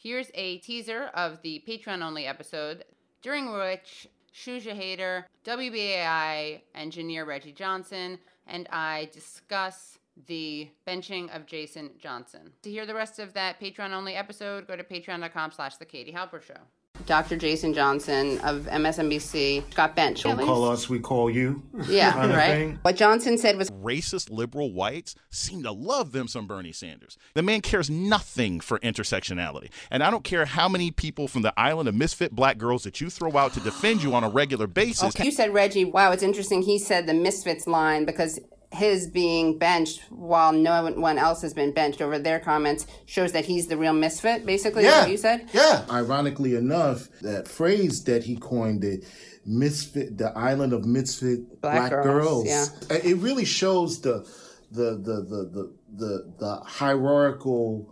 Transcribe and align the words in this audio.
Here's 0.00 0.30
a 0.34 0.58
teaser 0.58 1.10
of 1.12 1.42
the 1.42 1.60
Patreon 1.66 2.02
only 2.02 2.24
episode, 2.24 2.84
during 3.20 3.52
which 3.52 4.06
Shuja 4.32 4.72
Haider, 4.72 5.24
WBAI 5.44 6.60
engineer 6.76 7.24
Reggie 7.24 7.50
Johnson, 7.50 8.20
and 8.46 8.68
I 8.70 9.08
discuss 9.12 9.98
the 10.28 10.68
benching 10.86 11.34
of 11.34 11.46
Jason 11.46 11.90
Johnson. 11.98 12.52
To 12.62 12.70
hear 12.70 12.86
the 12.86 12.94
rest 12.94 13.18
of 13.18 13.34
that 13.34 13.60
Patreon 13.60 13.90
only 13.90 14.14
episode, 14.14 14.68
go 14.68 14.76
to 14.76 14.84
patreon.com 14.84 15.50
slash 15.50 15.76
the 15.78 15.84
Katie 15.84 16.12
Halper 16.12 16.40
Show. 16.40 16.60
Dr. 17.06 17.36
Jason 17.36 17.74
Johnson 17.74 18.38
of 18.40 18.66
MSNBC 18.66 19.74
got 19.74 19.96
benched. 19.96 20.24
Don't 20.24 20.38
call 20.38 20.68
us, 20.68 20.88
we 20.88 20.98
call 20.98 21.30
you. 21.30 21.62
Yeah, 21.88 22.12
kind 22.12 22.30
of 22.30 22.36
right. 22.36 22.48
thing. 22.48 22.78
What 22.82 22.96
Johnson 22.96 23.38
said 23.38 23.56
was 23.56 23.70
racist 23.70 24.30
liberal 24.30 24.72
whites 24.72 25.14
seem 25.30 25.62
to 25.62 25.72
love 25.72 26.12
them 26.12 26.28
some 26.28 26.46
Bernie 26.46 26.72
Sanders. 26.72 27.16
The 27.34 27.42
man 27.42 27.60
cares 27.60 27.88
nothing 27.88 28.60
for 28.60 28.78
intersectionality. 28.80 29.70
And 29.90 30.02
I 30.02 30.10
don't 30.10 30.24
care 30.24 30.44
how 30.44 30.68
many 30.68 30.90
people 30.90 31.28
from 31.28 31.42
the 31.42 31.58
island 31.58 31.88
of 31.88 31.94
misfit 31.94 32.32
black 32.32 32.58
girls 32.58 32.84
that 32.84 33.00
you 33.00 33.10
throw 33.10 33.36
out 33.36 33.54
to 33.54 33.60
defend 33.60 34.02
you 34.02 34.14
on 34.14 34.24
a 34.24 34.28
regular 34.28 34.66
basis. 34.66 35.18
You 35.18 35.30
said 35.30 35.54
Reggie. 35.54 35.84
Wow, 35.84 36.12
it's 36.12 36.22
interesting. 36.22 36.62
He 36.62 36.78
said 36.78 37.06
the 37.06 37.14
misfits 37.14 37.66
line 37.66 38.04
because 38.04 38.38
his 38.78 39.06
being 39.08 39.58
benched 39.58 40.00
while 40.10 40.52
no 40.52 40.86
one 40.92 41.18
else 41.18 41.42
has 41.42 41.52
been 41.52 41.72
benched 41.72 42.00
over 42.00 42.18
their 42.18 42.40
comments 42.40 42.86
shows 43.06 43.32
that 43.32 43.44
he's 43.44 43.66
the 43.66 43.76
real 43.76 43.92
misfit. 43.92 44.46
Basically, 44.46 44.84
is 44.84 44.90
Yeah. 44.90 45.00
what 45.02 45.10
you 45.10 45.16
said. 45.16 45.48
Yeah. 45.52 45.84
Ironically 45.90 46.54
enough, 46.54 47.08
that 47.20 47.48
phrase 47.48 48.04
that 48.04 48.24
he 48.24 48.36
coined 48.36 48.84
it, 48.84 49.04
misfit, 49.44 50.16
the 50.18 50.30
island 50.36 50.72
of 50.72 50.84
misfit 50.84 51.60
Black 51.60 51.90
black, 51.90 52.02
girls, 52.04 52.44
girls. 52.44 52.70
Uh, 52.90 52.94
It 53.04 53.16
really 53.18 53.44
shows 53.44 54.00
the 54.00 54.26
the 54.70 54.90
the 54.96 55.16
the 55.22 55.40
the 55.54 55.72
the, 55.96 56.32
the 56.38 56.56
hierarchical 56.64 57.88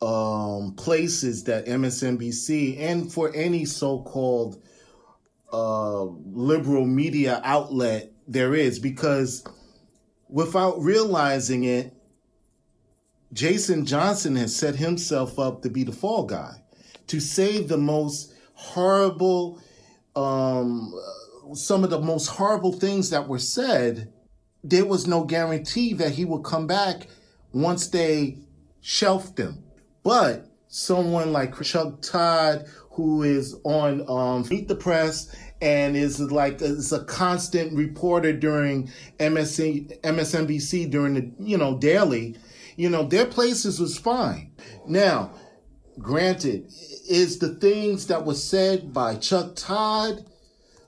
um, 0.00 0.74
places 0.76 1.44
that 1.44 1.66
MSNBC 1.66 2.78
and 2.80 3.12
for 3.12 3.30
any 3.34 3.64
so-called 3.66 4.62
uh, 5.52 6.04
liberal 6.04 6.86
media 6.86 7.40
outlet 7.44 8.12
there 8.28 8.54
is 8.54 8.78
because 8.78 9.44
without 10.30 10.80
realizing 10.80 11.64
it, 11.64 11.92
Jason 13.32 13.86
Johnson 13.86 14.36
has 14.36 14.54
set 14.54 14.76
himself 14.76 15.38
up 15.38 15.62
to 15.62 15.70
be 15.70 15.84
the 15.84 15.92
fall 15.92 16.24
guy, 16.24 16.62
to 17.06 17.20
say 17.20 17.62
the 17.62 17.78
most 17.78 18.34
horrible, 18.54 19.60
um, 20.16 20.92
some 21.54 21.84
of 21.84 21.90
the 21.90 22.00
most 22.00 22.26
horrible 22.26 22.72
things 22.72 23.10
that 23.10 23.28
were 23.28 23.38
said. 23.38 24.12
There 24.62 24.84
was 24.84 25.06
no 25.06 25.24
guarantee 25.24 25.94
that 25.94 26.12
he 26.12 26.24
would 26.24 26.44
come 26.44 26.66
back 26.66 27.06
once 27.52 27.88
they 27.88 28.38
shelved 28.80 29.38
him. 29.38 29.64
But 30.02 30.46
someone 30.68 31.32
like 31.32 31.60
Chuck 31.62 32.02
Todd, 32.02 32.66
who 32.90 33.22
is 33.22 33.56
on 33.64 34.04
um, 34.08 34.46
Meet 34.48 34.68
the 34.68 34.74
Press 34.74 35.34
and 35.60 35.96
is 35.96 36.20
like 36.20 36.60
is 36.62 36.92
a 36.92 37.04
constant 37.04 37.72
reporter 37.76 38.32
during 38.32 38.90
MSC, 39.18 40.00
MSNBC 40.00 40.90
during 40.90 41.14
the 41.14 41.30
you 41.38 41.56
know 41.56 41.78
daily, 41.78 42.36
you 42.76 42.88
know 42.88 43.04
their 43.04 43.26
places 43.26 43.78
was 43.80 43.98
fine. 43.98 44.52
Now, 44.86 45.32
granted, 45.98 46.72
is 47.08 47.38
the 47.38 47.54
things 47.54 48.06
that 48.06 48.24
was 48.24 48.42
said 48.42 48.92
by 48.92 49.16
Chuck 49.16 49.54
Todd 49.56 50.24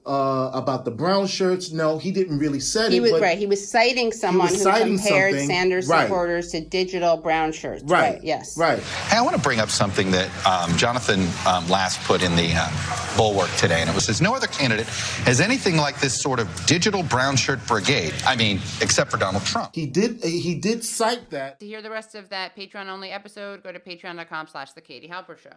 uh, 0.06 0.50
about 0.54 0.84
the 0.84 0.90
brown 0.90 1.26
shirts? 1.26 1.72
No, 1.72 1.98
he 1.98 2.10
didn't 2.10 2.38
really 2.38 2.60
say 2.60 2.86
it. 2.86 2.92
He 2.92 2.98
it. 2.98 3.00
was 3.00 3.12
but 3.12 3.22
right. 3.22 3.38
He 3.38 3.46
was 3.46 3.70
citing 3.70 4.12
someone 4.12 4.48
was 4.48 4.56
who 4.56 4.62
citing 4.62 4.98
compared 4.98 5.32
something. 5.32 5.48
Sanders 5.48 5.88
Right. 5.88 6.04
supporters 6.04 6.50
to 6.52 6.60
digital 6.60 7.16
brown 7.16 7.52
shirts. 7.52 7.82
Right. 7.84 8.22
Yes. 8.22 8.56
Right. 8.58 8.78
Hey, 8.80 9.16
I 9.16 9.22
want 9.22 9.36
to 9.36 9.42
bring 9.42 9.60
up 9.60 9.70
something 9.70 10.10
that 10.12 10.28
um, 10.46 10.76
Jonathan 10.76 11.26
um, 11.46 11.68
last 11.68 12.00
put 12.04 12.22
in 12.22 12.34
the 12.36 12.50
uh, 12.54 13.16
bulwark 13.16 13.50
today, 13.56 13.80
and 13.80 13.88
it 13.88 13.94
was 13.94 14.04
says 14.06 14.20
no 14.20 14.34
other 14.34 14.48
candidate 14.48 14.86
has 15.24 15.40
anything 15.40 15.76
like 15.76 16.00
this 16.00 16.20
sort 16.20 16.40
of 16.40 16.48
digital 16.66 17.02
brown 17.04 17.36
shirt 17.36 17.64
brigade. 17.66 18.12
I 18.26 18.36
mean, 18.36 18.56
except 18.80 19.10
for 19.10 19.16
Donald 19.16 19.44
Trump. 19.44 19.70
He 19.74 19.86
did. 19.86 20.22
He 20.24 20.54
did 20.56 20.84
cite 20.84 21.30
that. 21.30 21.60
To 21.60 21.66
hear 21.66 21.80
the 21.82 21.90
rest 21.90 22.14
of 22.14 22.28
that 22.30 22.56
Patreon 22.56 22.88
only 22.88 23.10
episode, 23.10 23.62
go 23.62 23.70
to 23.72 23.78
patreon.com 23.78 24.48
slash 24.48 24.72
the 24.72 24.80
Katie 24.80 25.08
Halper 25.08 25.38
Show. 25.38 25.50